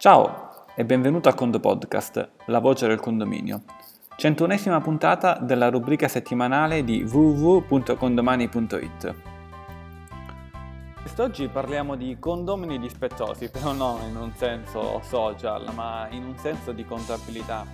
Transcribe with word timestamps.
Ciao 0.00 0.64
e 0.74 0.82
benvenuto 0.86 1.28
a 1.28 1.34
Condo 1.34 1.60
Podcast, 1.60 2.30
la 2.46 2.58
voce 2.58 2.86
del 2.86 3.00
condominio. 3.00 3.64
101esima 4.16 4.80
puntata 4.80 5.34
della 5.34 5.68
rubrica 5.68 6.08
settimanale 6.08 6.84
di 6.84 7.02
www.condomani.it. 7.02 9.14
Quest'oggi 11.02 11.48
parliamo 11.48 11.96
di 11.96 12.16
condomini 12.18 12.78
dispettosi, 12.78 13.50
però 13.50 13.72
non 13.72 14.00
in 14.08 14.16
un 14.16 14.32
senso 14.32 15.02
social, 15.02 15.70
ma 15.74 16.08
in 16.08 16.24
un 16.24 16.38
senso 16.38 16.72
di 16.72 16.86
contabilità 16.86 17.66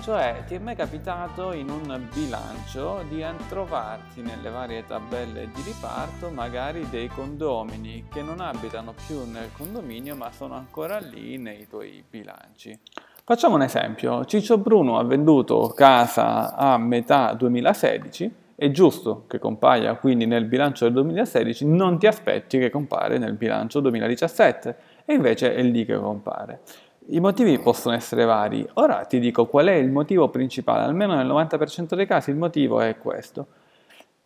cioè, 0.00 0.42
ti 0.46 0.54
è 0.54 0.58
mai 0.58 0.74
capitato 0.74 1.52
in 1.52 1.68
un 1.68 2.08
bilancio 2.12 3.04
di 3.08 3.24
trovarti 3.48 4.20
nelle 4.22 4.50
varie 4.50 4.84
tabelle 4.84 5.48
di 5.54 5.62
riparto 5.62 6.30
magari 6.30 6.88
dei 6.88 7.08
condomini 7.08 8.06
che 8.10 8.22
non 8.22 8.40
abitano 8.40 8.94
più 9.06 9.24
nel 9.30 9.50
condominio 9.52 10.16
ma 10.16 10.32
sono 10.32 10.54
ancora 10.54 10.98
lì 10.98 11.36
nei 11.38 11.68
tuoi 11.68 12.02
bilanci? 12.08 12.78
Facciamo 13.24 13.54
un 13.54 13.62
esempio. 13.62 14.24
Ciccio 14.24 14.58
Bruno 14.58 14.98
ha 14.98 15.04
venduto 15.04 15.68
casa 15.68 16.56
a 16.56 16.76
metà 16.78 17.32
2016, 17.34 18.34
è 18.56 18.70
giusto 18.70 19.24
che 19.28 19.38
compaia 19.38 19.94
quindi 19.94 20.26
nel 20.26 20.46
bilancio 20.46 20.84
del 20.84 20.94
2016, 20.94 21.66
non 21.66 21.98
ti 21.98 22.08
aspetti 22.08 22.58
che 22.58 22.70
compare 22.70 23.18
nel 23.18 23.34
bilancio 23.34 23.78
2017 23.80 24.76
e 25.04 25.14
invece 25.14 25.54
è 25.54 25.62
lì 25.62 25.84
che 25.84 25.96
compare. 25.96 26.60
I 27.06 27.20
motivi 27.20 27.58
possono 27.58 27.94
essere 27.94 28.24
vari. 28.24 28.66
Ora 28.74 29.04
ti 29.04 29.18
dico 29.18 29.46
qual 29.46 29.66
è 29.66 29.74
il 29.74 29.90
motivo 29.90 30.28
principale, 30.28 30.84
almeno 30.84 31.14
nel 31.14 31.26
90% 31.26 31.94
dei 31.94 32.06
casi 32.06 32.30
il 32.30 32.36
motivo 32.36 32.80
è 32.80 32.96
questo. 32.96 33.46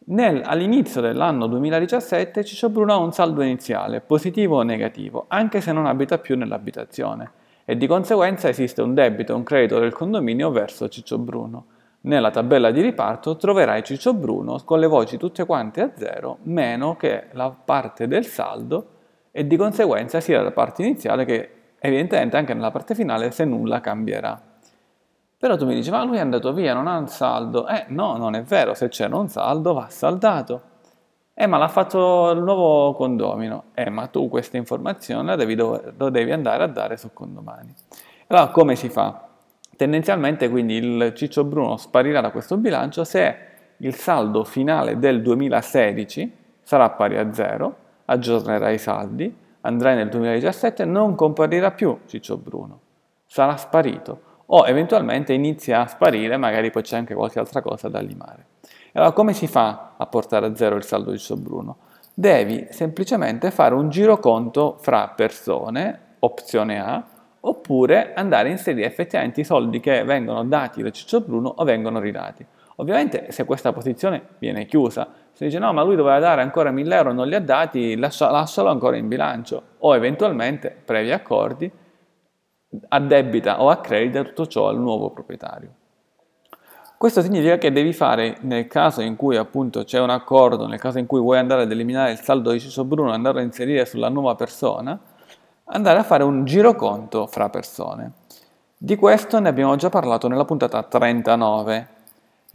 Nel, 0.09 0.43
all'inizio 0.45 1.01
dell'anno 1.01 1.47
2017 1.47 2.45
Ciccio 2.45 2.69
Bruno 2.69 2.93
ha 2.93 2.99
un 2.99 3.13
saldo 3.13 3.43
iniziale, 3.43 4.01
positivo 4.01 4.59
o 4.59 4.63
negativo, 4.63 5.25
anche 5.29 5.61
se 5.61 5.73
non 5.73 5.87
abita 5.87 6.19
più 6.19 6.37
nell'abitazione 6.37 7.31
e 7.65 7.77
di 7.77 7.89
conseguenza 7.89 8.49
esiste 8.49 8.81
un 8.81 8.95
debito 8.95 9.35
un 9.35 9.43
credito 9.43 9.81
del 9.81 9.93
condominio 9.93 10.51
verso 10.51 10.89
Ciccio 10.89 11.19
Bruno. 11.19 11.67
Nella 12.03 12.31
tabella 12.31 12.71
di 12.71 12.81
riparto 12.81 13.37
troverai 13.37 13.83
Ciccio 13.83 14.15
Bruno 14.15 14.61
con 14.65 14.79
le 14.79 14.87
voci 14.87 15.17
tutte 15.17 15.45
quante 15.45 15.81
a 15.81 15.91
zero, 15.97 16.39
meno 16.43 16.95
che 16.95 17.25
la 17.33 17.51
parte 17.51 18.07
del 18.07 18.25
saldo 18.25 18.91
e 19.33 19.45
di 19.45 19.57
conseguenza 19.57 20.21
sia 20.21 20.41
la 20.41 20.53
parte 20.53 20.83
iniziale 20.83 21.25
che 21.25 21.51
evidentemente 21.87 22.37
anche 22.37 22.55
nella 22.55 22.71
parte 22.71 22.95
finale 22.95 23.31
se 23.31 23.45
nulla 23.45 23.81
cambierà. 23.81 24.41
Però 25.39 25.57
tu 25.57 25.67
mi 25.67 25.75
dici, 25.75 25.91
ma 25.91 26.03
lui 26.05 26.17
è 26.17 26.21
andato 26.21 26.53
via, 26.53 26.75
non 26.75 26.87
ha 26.87 26.97
un 26.97 27.09
saldo. 27.09 27.69
Eh 27.69 27.85
no, 27.89 28.17
non 28.17 28.35
è 28.35 28.43
vero, 28.43 28.75
se 28.75 28.89
c'è 28.89 29.07
un 29.07 29.29
saldo 29.29 29.75
va 29.75 29.89
saldato. 29.89 30.75
Eh 31.35 31.47
ma 31.47 31.59
l'ha 31.59 31.69
fatto 31.69 32.31
il 32.31 32.41
nuovo 32.43 32.95
condomino. 32.95 33.65
Eh 33.75 33.91
ma 33.91 34.07
tu 34.07 34.29
questa 34.29 34.57
informazione 34.57 35.29
la 35.29 35.37
devi, 35.37 35.55
lo 35.55 36.11
devi 36.11 36.33
andare 36.33 36.63
a 36.65 36.67
dare 36.67 36.97
su 36.97 37.13
condomani. 37.13 37.75
Allora 38.29 38.49
come 38.49 38.75
si 38.75 38.89
fa? 38.89 39.29
Tendenzialmente 39.77 40.49
quindi 40.49 40.75
il 40.77 41.13
Ciccio 41.15 41.45
Bruno 41.45 41.77
sparirà 41.77 42.23
da 42.23 42.31
questo 42.31 42.57
bilancio 42.57 43.05
se 43.05 43.37
il 43.79 43.95
saldo 43.95 44.43
finale 44.45 44.99
del 44.99 45.21
2016 45.21 46.33
sarà 46.63 46.89
pari 46.91 47.19
a 47.19 47.33
zero, 47.35 47.77
aggiornerà 48.07 48.71
i 48.71 48.79
saldi, 48.79 49.33
andrai 49.67 49.97
nel 49.97 50.09
2017 50.09 50.85
non 50.85 51.15
comparirà 51.15 51.73
più 51.73 51.99
Ciccio 52.07 52.37
Bruno, 52.37 52.81
sarà 53.27 53.57
sparito 53.57 54.35
o 54.47 54.67
eventualmente 54.67 55.33
inizia 55.33 55.83
a 55.83 55.87
sparire, 55.87 56.37
magari 56.37 56.71
poi 56.71 56.83
c'è 56.83 56.97
anche 56.97 57.15
qualche 57.15 57.39
altra 57.39 57.61
cosa 57.61 57.89
da 57.89 58.01
limare. 58.01 58.47
Allora 58.93 59.13
come 59.13 59.33
si 59.33 59.47
fa 59.47 59.95
a 59.97 60.07
portare 60.07 60.47
a 60.47 60.55
zero 60.55 60.77
il 60.77 60.85
saldo 60.85 61.11
di 61.11 61.19
Ciccio 61.19 61.37
Bruno? 61.37 61.79
Devi 62.15 62.69
semplicemente 62.71 63.51
fare 63.51 63.75
un 63.75 63.91
giroconto 63.91 64.77
fra 64.81 65.09
persone, 65.09 66.15
opzione 66.21 66.81
A, 66.81 67.05
oppure 67.41 68.15
andare 68.15 68.49
a 68.49 68.53
inserire 68.53 68.87
effettivamente 68.87 69.41
i 69.41 69.45
soldi 69.45 69.81
che 69.81 70.03
vengono 70.05 70.45
dati 70.45 70.83
da 70.83 70.91
Ciccio 70.91 71.21
Bruno 71.21 71.53
o 71.57 71.65
vengono 71.65 72.01
ridati. 72.01 72.47
Ovviamente 72.77 73.31
se 73.31 73.45
questa 73.45 73.73
posizione 73.73 74.23
viene 74.39 74.67
chiusa, 74.67 75.09
se 75.33 75.47
dice 75.47 75.59
no 75.59 75.73
ma 75.73 75.83
lui 75.83 75.97
doveva 75.97 76.19
dare 76.19 76.43
ancora 76.43 76.71
1000 76.71 76.95
euro, 76.95 77.13
non 77.13 77.27
li 77.27 77.35
ha 77.35 77.41
dati, 77.41 77.97
lascia, 77.97 78.31
lascialo 78.31 78.69
ancora 78.69 78.97
in 78.97 79.09
bilancio 79.09 79.63
o 79.79 79.95
eventualmente, 79.95 80.77
previ 80.85 81.11
accordi, 81.11 81.71
addebita 82.89 83.63
o 83.63 83.71
accredita 83.71 84.23
tutto 84.23 84.47
ciò 84.47 84.69
al 84.69 84.79
nuovo 84.79 85.11
proprietario. 85.11 85.71
Questo 86.99 87.21
significa 87.21 87.59
che 87.59 87.73
devi 87.73 87.93
fare, 87.93 88.39
nel 88.41 88.67
caso 88.69 89.03
in 89.03 89.17
cui 89.17 89.37
appunto 89.37 89.85
c'è 89.85 90.01
un 90.01 90.09
accordo, 90.09 90.67
nel 90.67 90.81
caso 90.81 90.99
in 90.99 91.05
cui 91.05 91.21
vuoi 91.21 91.39
andare 91.39 91.63
ad 91.63 91.71
eliminare 91.71 92.13
il 92.13 92.21
saldo 92.21 92.53
di 92.53 92.61
Ciccio 92.61 92.85
Bruno 92.85 93.11
e 93.11 93.15
andarlo 93.15 93.41
a 93.41 93.43
inserire 93.43 93.85
sulla 93.85 94.09
nuova 94.09 94.35
persona, 94.35 94.99
andare 95.65 95.99
a 95.99 96.03
fare 96.03 96.25
un 96.25 96.45
giroconto 96.45 97.27
fra 97.27 97.51
persone. 97.51 98.13
Di 98.79 98.97
questo 98.97 99.39
ne 99.41 99.49
abbiamo 99.51 99.77
già 99.77 99.91
parlato 99.91 100.27
nella 100.29 100.47
puntata 100.47 100.83
39, 100.83 101.89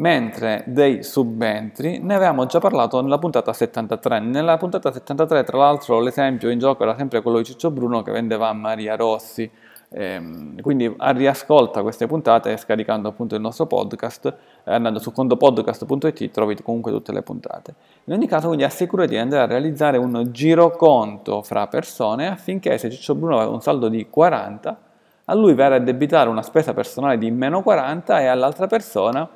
mentre 0.01 0.63
dei 0.65 1.03
subentri 1.03 1.99
ne 1.99 2.15
avevamo 2.15 2.47
già 2.47 2.59
parlato 2.59 3.01
nella 3.01 3.19
puntata 3.19 3.53
73. 3.53 4.19
Nella 4.19 4.57
puntata 4.57 4.91
73, 4.91 5.43
tra 5.43 5.57
l'altro, 5.59 5.99
l'esempio 5.99 6.49
in 6.49 6.57
gioco 6.57 6.83
era 6.83 6.95
sempre 6.97 7.21
quello 7.21 7.37
di 7.37 7.45
Ciccio 7.45 7.69
Bruno 7.69 8.01
che 8.01 8.11
vendeva 8.11 8.49
a 8.49 8.53
Maria 8.53 8.95
Rossi. 8.95 9.49
Ehm, 9.93 10.59
quindi 10.61 10.91
riascolta 10.97 11.81
queste 11.83 12.07
puntate 12.07 12.55
scaricando 12.57 13.09
appunto 13.09 13.35
il 13.35 13.41
nostro 13.41 13.67
podcast, 13.67 14.25
eh, 14.63 14.73
andando 14.73 14.99
su 14.99 15.11
condopodcast.it 15.11 16.31
trovi 16.31 16.55
comunque 16.63 16.91
tutte 16.91 17.11
le 17.11 17.21
puntate. 17.21 17.75
In 18.05 18.13
ogni 18.13 18.25
caso, 18.25 18.47
quindi 18.47 18.63
assicurati 18.63 19.09
di 19.09 19.17
andare 19.17 19.43
a 19.43 19.45
realizzare 19.45 19.97
un 19.97 20.29
giroconto 20.31 21.43
fra 21.43 21.67
persone 21.67 22.27
affinché 22.27 22.79
se 22.79 22.89
Ciccio 22.89 23.13
Bruno 23.13 23.35
aveva 23.35 23.51
un 23.51 23.61
saldo 23.61 23.87
di 23.87 24.07
40, 24.09 24.79
a 25.25 25.35
lui 25.35 25.53
verrà 25.53 25.75
a 25.75 25.79
debitare 25.79 26.27
una 26.27 26.41
spesa 26.41 26.73
personale 26.73 27.19
di 27.19 27.29
meno 27.29 27.61
40 27.61 28.19
e 28.19 28.25
all'altra 28.25 28.65
persona 28.65 29.29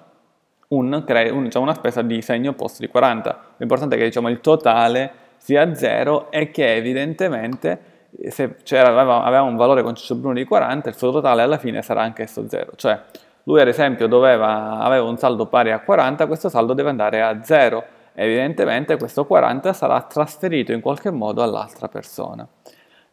un, 0.70 0.92
un, 0.94 1.44
diciamo, 1.44 1.66
una 1.66 1.74
spesa 1.74 2.02
di 2.02 2.22
segno 2.22 2.52
opposto 2.52 2.82
di 2.82 2.88
40. 2.88 3.40
L'importante 3.58 3.96
è 3.96 3.98
che 3.98 4.06
diciamo, 4.06 4.30
il 4.30 4.42
totale 4.42 5.12
sia 5.38 5.76
zero 5.76 6.32
e 6.32 6.52
che 6.52 6.76
evidentemente 6.76 7.94
se 8.30 8.56
aveva, 8.72 9.24
aveva, 9.24 9.42
un 9.42 9.56
valore 9.56 9.84
con 9.84 9.96
Ciccio 9.96 10.16
Bruno 10.16 10.34
di 10.36 10.46
40, 10.46 10.90
il 10.90 10.96
suo 10.96 11.12
totale 11.12 11.42
alla 11.42 11.58
fine 11.58 11.82
sarà 11.82 12.02
anch'esso 12.02 12.48
zero. 12.48 12.72
Cioè 12.76 13.00
lui 13.44 13.62
ad 13.62 13.68
esempio 13.68 14.08
doveva, 14.08 14.80
aveva 14.80 15.04
un 15.04 15.18
saldo 15.18 15.46
pari 15.46 15.72
a 15.72 15.80
40, 15.80 16.26
questo 16.28 16.50
saldo 16.50 16.74
deve 16.74 16.90
andare 16.90 17.22
a 17.22 17.44
zero. 17.44 17.84
Evidentemente 18.14 18.98
questo 18.98 19.26
40 19.26 19.74
sarà 19.74 20.02
trasferito 20.02 20.72
in 20.72 20.80
qualche 20.80 21.12
modo 21.12 21.44
all'altra 21.44 21.88
persona. 21.88 22.48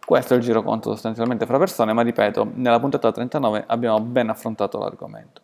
Questo 0.04 0.34
è 0.34 0.36
il 0.36 0.42
giroconto 0.42 0.90
sostanzialmente 0.90 1.46
fra 1.46 1.58
persone, 1.58 1.92
ma 1.92 2.02
ripeto, 2.02 2.50
nella 2.54 2.80
puntata 2.80 3.10
39 3.12 3.64
abbiamo 3.66 4.00
ben 4.00 4.30
affrontato 4.30 4.78
l'argomento. 4.78 5.40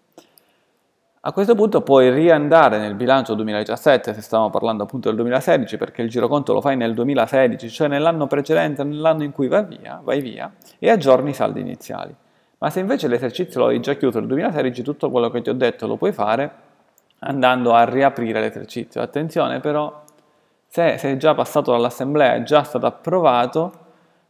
A 1.29 1.33
questo 1.33 1.55
punto 1.55 1.83
puoi 1.83 2.11
riandare 2.11 2.79
nel 2.79 2.95
bilancio 2.95 3.35
2017, 3.35 4.15
se 4.15 4.23
stiamo 4.23 4.49
parlando 4.49 4.85
appunto 4.85 5.09
del 5.09 5.17
2016, 5.19 5.77
perché 5.77 6.01
il 6.01 6.09
giroconto 6.09 6.55
lo 6.55 6.63
fai 6.63 6.75
nel 6.75 6.95
2016, 6.95 7.69
cioè 7.69 7.87
nell'anno 7.87 8.27
precedente, 8.27 8.83
nell'anno 8.83 9.25
in 9.25 9.33
cui 9.33 9.47
vai 9.47 9.67
via, 9.67 10.01
vai 10.03 10.23
via 10.23 10.51
e 10.79 10.89
aggiorni 10.89 11.29
i 11.29 11.35
saldi 11.35 11.61
iniziali. 11.61 12.17
Ma 12.57 12.71
se 12.71 12.81
invece 12.81 13.09
l'esercizio 13.09 13.61
lo 13.61 13.67
hai 13.67 13.79
già 13.81 13.93
chiuso 13.93 14.21
nel 14.21 14.29
2016, 14.29 14.83
tutto 14.83 15.11
quello 15.11 15.29
che 15.29 15.43
ti 15.43 15.51
ho 15.51 15.53
detto 15.53 15.87
lo 15.87 15.97
puoi 15.97 16.13
fare 16.13 16.51
andando 17.19 17.75
a 17.75 17.85
riaprire 17.85 18.41
l'esercizio. 18.41 19.03
Attenzione 19.03 19.61
però, 19.61 20.05
se 20.67 20.97
sei 20.97 21.19
già 21.19 21.35
passato 21.35 21.73
dall'assemblea, 21.73 22.37
è 22.37 22.43
già 22.43 22.63
stato 22.63 22.87
approvato, 22.87 23.73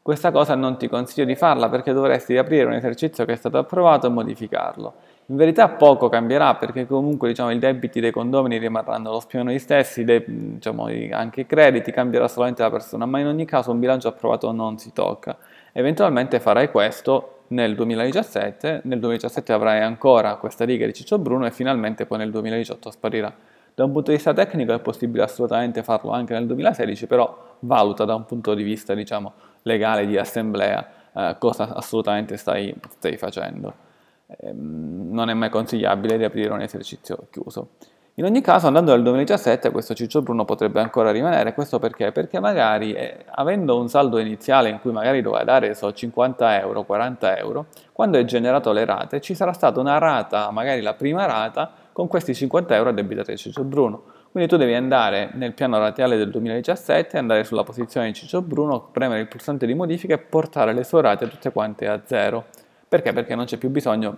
questa 0.03 0.33
cosa 0.33 0.57
non 0.57 0.77
ti 0.77 0.89
consiglio 0.89 1.27
di 1.27 1.37
farla 1.37 1.69
perché 1.69 1.93
dovresti 1.93 2.33
riaprire 2.33 2.65
un 2.65 2.73
esercizio 2.73 3.25
che 3.25 3.35
è 3.35 3.37
stato 3.37 3.59
approvato 3.59 4.09
e 4.09 4.11
modificarlo. 4.11 4.95
In 5.31 5.37
verità 5.37 5.69
poco 5.69 6.09
cambierà 6.09 6.55
perché 6.55 6.87
comunque 6.87 7.29
diciamo, 7.29 7.51
i 7.51 7.59
debiti 7.59 8.01
dei 8.01 8.11
condomini 8.11 8.57
rimarranno 8.57 9.11
lo 9.11 9.23
più 9.27 9.45
gli 9.45 9.59
stessi, 9.59 10.03
de, 10.03 10.25
diciamo, 10.27 10.89
anche 11.11 11.43
i 11.43 11.47
crediti, 11.47 11.93
cambierà 11.93 12.27
solamente 12.29 12.63
la 12.63 12.71
persona, 12.71 13.05
ma 13.05 13.19
in 13.19 13.27
ogni 13.27 13.45
caso 13.45 13.71
un 13.71 13.79
bilancio 13.79 14.09
approvato 14.09 14.51
non 14.53 14.79
si 14.79 14.91
tocca. 14.95 15.37
Eventualmente 15.73 16.41
farai 16.41 16.71
questo 16.71 17.41
nel 17.49 17.75
2017, 17.75 18.81
nel 18.85 19.01
2017 19.01 19.53
avrai 19.53 19.83
ancora 19.83 20.37
questa 20.37 20.65
riga 20.65 20.87
di 20.87 20.95
Ciccio 20.95 21.19
Bruno 21.19 21.45
e 21.45 21.51
finalmente 21.51 22.07
poi 22.07 22.17
nel 22.17 22.31
2018 22.31 22.91
sparirà. 22.91 23.31
Da 23.75 23.85
un 23.85 23.93
punto 23.93 24.11
di 24.11 24.17
vista 24.17 24.33
tecnico 24.33 24.73
è 24.73 24.81
possibile 24.81 25.25
assolutamente 25.25 25.83
farlo 25.83 26.11
anche 26.11 26.33
nel 26.33 26.47
2016, 26.47 27.07
però 27.07 27.57
valuta 27.61 28.07
da 28.07 28.15
un 28.15 28.25
punto 28.25 28.55
di 28.55 28.63
vista 28.63 28.95
diciamo, 28.95 29.35
legale 29.65 30.07
di 30.07 30.17
assemblea 30.17 30.89
eh, 31.15 31.37
cosa 31.39 31.75
assolutamente 31.75 32.39
stai, 32.39 32.75
stai 32.97 33.19
facendo. 33.19 33.88
Ehm, 34.29 35.09
non 35.11 35.31
è 35.31 35.35
mai 35.35 35.49
consigliabile 35.49 36.17
riaprire 36.17 36.53
un 36.53 36.61
esercizio 36.61 37.29
chiuso. 37.31 37.71
In 38.19 38.25
ogni 38.25 38.41
caso, 38.41 38.67
andando 38.67 38.93
nel 38.93 39.03
2017, 39.05 39.71
questo 39.71 39.95
Ciccio 39.95 40.23
Bruno 40.23 40.45
potrebbe 40.45 40.81
ancora 40.81 41.13
rimanere. 41.13 41.55
Questo 41.55 41.79
perché? 41.79 42.11
Perché 42.11 42.41
magari, 42.41 42.93
eh, 42.93 43.25
avendo 43.31 43.79
un 43.79 43.89
saldo 43.89 44.19
iniziale 44.19 44.69
in 44.71 44.81
cui 44.81 44.91
magari 44.91 45.23
doveva 45.23 45.45
dare 45.45 45.73
so, 45.75 45.93
50 45.93 46.59
euro, 46.61 46.83
40 46.83 47.39
euro, 47.39 47.67
quando 47.93 48.19
hai 48.19 48.25
generato 48.25 48.73
le 48.73 48.85
rate, 48.85 49.21
ci 49.21 49.37
sarà 49.37 49.53
stata 49.53 49.79
una 49.79 49.99
rata, 49.99 50.51
magari 50.51 50.81
la 50.81 50.95
prima 50.95 51.27
rata, 51.27 51.71
con 51.93 52.09
questi 52.09 52.35
50 52.35 52.75
euro 52.75 52.91
addebitati 52.91 53.31
a 53.31 53.37
Ciccio 53.37 53.63
Bruno. 53.63 54.03
Quindi 54.33 54.49
tu 54.49 54.57
devi 54.57 54.75
andare 54.75 55.31
nel 55.35 55.55
piano 55.55 55.79
ratiale 55.79 56.17
del 56.17 56.31
2017, 56.31 57.19
andare 57.19 57.45
sulla 57.45 57.63
posizione 57.63 58.09
di 58.09 58.15
Ciccio 58.15 58.43
Bruno, 58.43 58.89
premere 58.91 59.21
il 59.21 59.29
pulsante 59.29 59.65
di 59.65 59.75
modifica 59.75 60.15
e 60.15 60.19
portare 60.19 60.75
le 60.75 60.83
sue 60.83 61.03
rate 61.03 61.29
tutte 61.29 61.53
quante 61.53 61.87
a 61.87 62.01
zero. 62.05 62.47
Perché? 62.89 63.13
Perché 63.13 63.35
non 63.35 63.45
c'è 63.45 63.59
più 63.59 63.69
bisogno 63.69 64.17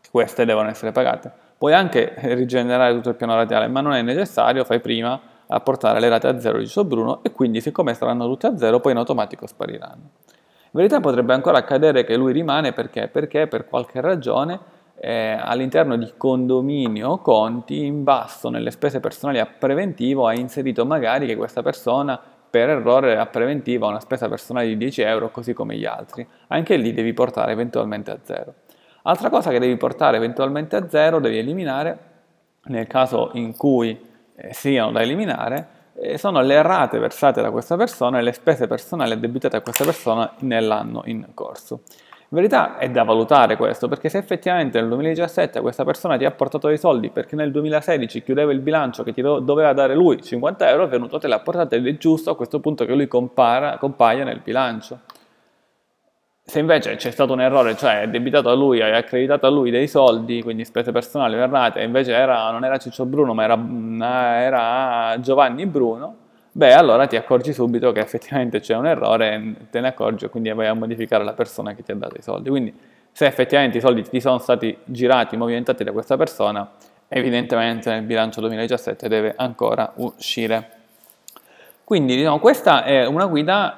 che 0.00 0.08
queste 0.10 0.44
devono 0.44 0.68
essere 0.68 0.92
pagate. 0.92 1.32
Puoi 1.58 1.72
anche 1.72 2.14
rigenerare 2.34 2.94
tutto 2.94 3.08
il 3.08 3.14
piano 3.16 3.34
ratiale, 3.34 3.66
ma 3.68 3.80
non 3.80 3.92
è 3.92 4.02
necessario, 4.02 4.64
fai 4.64 4.80
prima 4.80 5.20
a 5.46 5.60
portare 5.60 6.00
le 6.00 6.08
rate 6.08 6.28
a 6.28 6.38
zero 6.38 6.58
di 6.58 6.66
Ciccio 6.66 6.84
Bruno 6.84 7.22
e 7.22 7.32
quindi 7.32 7.60
siccome 7.60 7.94
saranno 7.94 8.26
tutte 8.26 8.46
a 8.46 8.56
zero, 8.56 8.80
poi 8.80 8.92
in 8.92 8.98
automatico 8.98 9.46
spariranno. 9.46 10.10
In 10.74 10.80
verità 10.80 11.00
potrebbe 11.00 11.32
ancora 11.34 11.58
accadere 11.58 12.04
che 12.04 12.16
lui 12.16 12.32
rimane 12.32 12.72
perché? 12.72 13.08
Perché 13.08 13.46
per 13.46 13.66
qualche 13.66 14.00
ragione 14.00 14.58
eh, 14.96 15.36
all'interno 15.40 15.96
di 15.96 16.14
condominio 16.16 17.10
o 17.10 17.18
conti 17.18 17.84
in 17.84 18.02
basso 18.04 18.48
nelle 18.48 18.70
spese 18.70 19.00
personali 19.00 19.38
a 19.38 19.46
preventivo 19.46 20.26
ha 20.26 20.34
inserito 20.34 20.86
magari 20.86 21.26
che 21.26 21.36
questa 21.36 21.62
persona 21.62 22.20
per 22.54 22.68
errore 22.68 23.18
a 23.18 23.26
preventivo 23.26 23.86
ha 23.86 23.88
una 23.88 23.98
spesa 23.98 24.28
personale 24.28 24.68
di 24.68 24.76
10 24.76 25.02
euro 25.02 25.32
così 25.32 25.52
come 25.52 25.74
gli 25.74 25.86
altri. 25.86 26.24
Anche 26.46 26.76
lì 26.76 26.92
devi 26.92 27.12
portare 27.12 27.50
eventualmente 27.50 28.12
a 28.12 28.18
zero. 28.22 28.54
Altra 29.02 29.28
cosa 29.28 29.50
che 29.50 29.58
devi 29.58 29.76
portare 29.76 30.18
eventualmente 30.18 30.76
a 30.76 30.88
zero, 30.88 31.18
devi 31.18 31.36
eliminare, 31.36 31.98
nel 32.66 32.86
caso 32.86 33.30
in 33.32 33.56
cui 33.56 34.00
eh, 34.36 34.54
siano 34.54 34.92
da 34.92 35.02
eliminare, 35.02 35.66
eh, 35.94 36.16
sono 36.16 36.42
le 36.42 36.62
rate 36.62 37.00
versate 37.00 37.42
da 37.42 37.50
questa 37.50 37.76
persona 37.76 38.20
e 38.20 38.22
le 38.22 38.32
spese 38.32 38.68
personali 38.68 39.14
addebitate 39.14 39.56
a 39.56 39.60
questa 39.60 39.82
persona 39.82 40.32
nell'anno 40.38 41.02
in 41.06 41.26
corso. 41.34 41.80
In 42.34 42.40
verità 42.40 42.78
è 42.78 42.90
da 42.90 43.04
valutare 43.04 43.56
questo, 43.56 43.86
perché 43.86 44.08
se 44.08 44.18
effettivamente 44.18 44.80
nel 44.80 44.88
2017 44.88 45.60
questa 45.60 45.84
persona 45.84 46.16
ti 46.16 46.24
ha 46.24 46.32
portato 46.32 46.66
dei 46.66 46.78
soldi 46.78 47.10
perché 47.10 47.36
nel 47.36 47.52
2016 47.52 48.24
chiudeva 48.24 48.50
il 48.50 48.58
bilancio 48.58 49.04
che 49.04 49.12
ti 49.12 49.22
doveva 49.22 49.72
dare 49.72 49.94
lui 49.94 50.20
50 50.20 50.68
euro, 50.68 50.82
è 50.86 50.88
venuto, 50.88 51.18
te 51.18 51.28
l'ha 51.28 51.38
portato 51.38 51.76
ed 51.76 51.86
è 51.86 51.96
giusto 51.96 52.30
a 52.30 52.36
questo 52.36 52.58
punto 52.58 52.86
che 52.86 52.92
lui 52.92 53.06
compara, 53.06 53.78
compaia 53.78 54.24
nel 54.24 54.40
bilancio. 54.42 54.98
Se 56.42 56.58
invece 56.58 56.96
c'è 56.96 57.12
stato 57.12 57.34
un 57.34 57.40
errore, 57.40 57.76
cioè 57.76 58.00
è 58.00 58.08
debitato 58.08 58.48
a 58.48 58.54
lui, 58.54 58.82
hai 58.82 58.96
accreditato 58.96 59.46
a 59.46 59.50
lui 59.50 59.70
dei 59.70 59.86
soldi, 59.86 60.42
quindi 60.42 60.64
spese 60.64 60.90
personali 60.90 61.36
errate, 61.36 61.78
e 61.78 61.84
invece 61.84 62.14
era, 62.14 62.50
non 62.50 62.64
era 62.64 62.78
Ciccio 62.78 63.06
Bruno 63.06 63.32
ma 63.32 63.44
era, 63.44 64.40
era 64.40 65.20
Giovanni 65.20 65.66
Bruno, 65.66 66.16
beh 66.56 66.72
allora 66.72 67.06
ti 67.06 67.16
accorgi 67.16 67.52
subito 67.52 67.90
che 67.90 68.00
effettivamente 68.00 68.60
c'è 68.60 68.76
un 68.76 68.86
errore, 68.86 69.54
te 69.70 69.80
ne 69.80 69.88
accorgi 69.88 70.26
e 70.26 70.28
quindi 70.28 70.50
vai 70.52 70.68
a 70.68 70.74
modificare 70.74 71.24
la 71.24 71.32
persona 71.32 71.74
che 71.74 71.82
ti 71.82 71.90
ha 71.90 71.96
dato 71.96 72.16
i 72.16 72.22
soldi. 72.22 72.48
Quindi 72.48 72.72
se 73.10 73.26
effettivamente 73.26 73.78
i 73.78 73.80
soldi 73.80 74.02
ti 74.02 74.20
sono 74.20 74.38
stati 74.38 74.76
girati, 74.84 75.36
movimentati 75.36 75.82
da 75.82 75.92
questa 75.92 76.16
persona, 76.16 76.70
evidentemente 77.08 77.90
nel 77.90 78.02
bilancio 78.02 78.40
2017 78.40 79.08
deve 79.08 79.34
ancora 79.36 79.92
uscire. 79.96 80.73
Quindi 81.84 82.16
diciamo, 82.16 82.38
questa 82.38 82.82
è 82.82 83.04
una 83.06 83.26
guida 83.26 83.74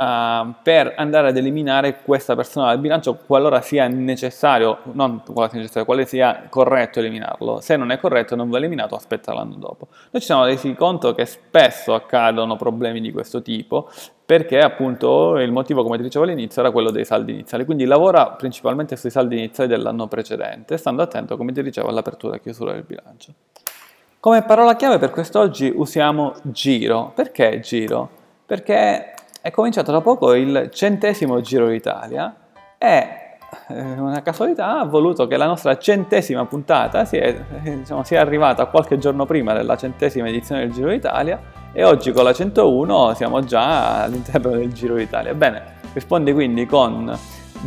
uh, 0.46 0.54
per 0.62 0.94
andare 0.96 1.28
ad 1.28 1.36
eliminare 1.36 2.02
questa 2.04 2.36
persona 2.36 2.66
dal 2.66 2.78
bilancio 2.78 3.18
qualora 3.26 3.60
sia 3.60 3.88
necessario, 3.88 4.78
non 4.92 5.22
qualora 5.24 5.48
sia 5.48 5.58
necessario, 5.58 5.84
quale 5.84 6.06
sia 6.06 6.46
corretto 6.48 7.00
eliminarlo. 7.00 7.60
Se 7.60 7.76
non 7.76 7.90
è 7.90 7.98
corretto 7.98 8.34
e 8.34 8.36
non 8.36 8.48
va 8.48 8.58
eliminato, 8.58 8.94
aspetta 8.94 9.34
l'anno 9.34 9.56
dopo. 9.56 9.88
Noi 10.10 10.20
ci 10.20 10.26
siamo 10.26 10.44
resi 10.44 10.72
conto 10.74 11.14
che 11.14 11.26
spesso 11.26 11.94
accadono 11.94 12.54
problemi 12.54 13.00
di 13.00 13.10
questo 13.10 13.42
tipo 13.42 13.90
perché 14.24 14.60
appunto 14.60 15.38
il 15.38 15.50
motivo, 15.50 15.82
come 15.82 15.96
ti 15.96 16.04
dicevo 16.04 16.24
all'inizio, 16.24 16.62
era 16.62 16.70
quello 16.70 16.92
dei 16.92 17.04
saldi 17.04 17.32
iniziali. 17.32 17.64
Quindi 17.64 17.84
lavora 17.86 18.30
principalmente 18.30 18.96
sui 18.96 19.10
saldi 19.10 19.36
iniziali 19.36 19.68
dell'anno 19.68 20.06
precedente, 20.06 20.76
stando 20.76 21.02
attento, 21.02 21.36
come 21.36 21.52
ti 21.52 21.62
dicevo, 21.62 21.88
all'apertura 21.88 22.36
e 22.36 22.40
chiusura 22.40 22.72
del 22.72 22.84
bilancio. 22.84 23.32
Come 24.26 24.42
parola 24.42 24.74
chiave 24.74 24.98
per 24.98 25.12
quest'oggi 25.12 25.72
usiamo 25.72 26.34
giro. 26.42 27.12
Perché 27.14 27.60
giro? 27.60 28.10
Perché 28.44 29.14
è 29.40 29.52
cominciato 29.52 29.92
da 29.92 30.00
poco 30.00 30.34
il 30.34 30.68
centesimo 30.72 31.40
Giro 31.40 31.68
d'Italia 31.68 32.34
e 32.76 33.08
eh, 33.68 33.80
una 33.80 34.22
casualità 34.22 34.80
ha 34.80 34.84
voluto 34.84 35.28
che 35.28 35.36
la 35.36 35.46
nostra 35.46 35.78
centesima 35.78 36.44
puntata 36.44 37.04
sia, 37.04 37.46
diciamo, 37.62 38.02
sia 38.02 38.20
arrivata 38.20 38.66
qualche 38.66 38.98
giorno 38.98 39.26
prima 39.26 39.52
della 39.52 39.76
centesima 39.76 40.26
edizione 40.26 40.62
del 40.62 40.72
Giro 40.72 40.88
d'Italia 40.88 41.40
e 41.72 41.84
oggi 41.84 42.10
con 42.10 42.24
la 42.24 42.32
101 42.32 43.14
siamo 43.14 43.44
già 43.44 44.02
all'interno 44.02 44.50
del 44.50 44.72
Giro 44.72 44.96
d'Italia. 44.96 45.34
Bene, 45.34 45.62
rispondi 45.92 46.32
quindi 46.32 46.66
con 46.66 47.16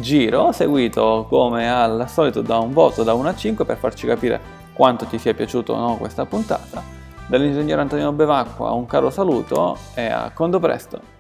giro 0.02 0.52
seguito 0.52 1.26
come 1.30 1.72
al 1.72 2.08
solito 2.10 2.42
da 2.42 2.58
un 2.58 2.74
voto 2.74 3.04
da 3.04 3.14
1 3.14 3.30
a 3.30 3.36
5 3.36 3.64
per 3.64 3.78
farci 3.78 4.06
capire 4.06 4.59
quanto 4.80 5.04
ti 5.08 5.18
sia 5.18 5.34
piaciuto 5.34 5.76
no, 5.76 5.98
questa 5.98 6.26
puntata. 6.26 6.82
Dall'ingegnere 7.28 7.82
Antonino 7.82 8.14
Bevacqua 8.14 8.72
un 8.72 8.86
caro 8.86 9.10
saluto 9.10 9.78
e 9.94 10.06
a 10.06 10.32
condo 10.34 10.58
presto! 10.58 11.19